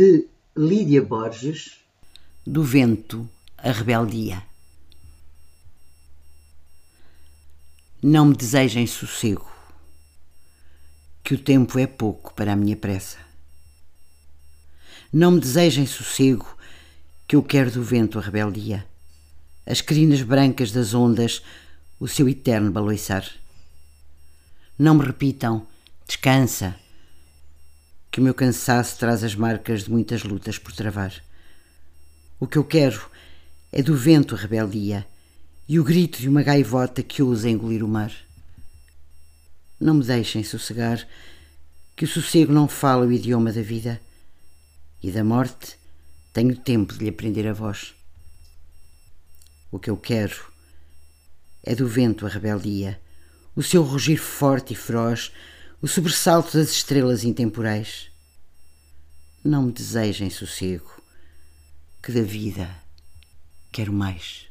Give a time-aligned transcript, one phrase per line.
[0.00, 1.72] de Lídia Borges.
[2.46, 4.42] Do vento, a rebeldia.
[8.02, 9.46] Não me desejem sossego,
[11.22, 13.18] que o tempo é pouco para a minha pressa.
[15.12, 16.56] Não me desejem sossego,
[17.28, 18.86] que eu quero do vento a rebeldia,
[19.66, 21.42] as crinas brancas das ondas,
[21.98, 23.30] o seu eterno baloiçar.
[24.78, 25.66] Não me repitam,
[26.06, 26.74] descansa,
[28.10, 31.14] que o meu cansaço traz as marcas de muitas lutas por travar.
[32.38, 33.08] O que eu quero
[33.70, 35.06] é do vento a rebeldia
[35.68, 38.12] e o grito de uma gaivota que ousa engolir o mar.
[39.78, 41.06] Não me deixem sossegar,
[41.94, 44.00] que o sossego não fala o idioma da vida
[45.02, 45.78] e da morte
[46.32, 47.94] tenho tempo de lhe aprender a voz.
[49.70, 50.50] O que eu quero
[51.62, 53.00] é do vento a rebeldia,
[53.54, 55.30] o seu rugir forte e feroz,
[55.82, 58.10] o sobressalto das estrelas intemporais.
[59.42, 61.02] Não me desejem sossego,
[62.02, 62.70] que da vida
[63.72, 64.49] quero mais.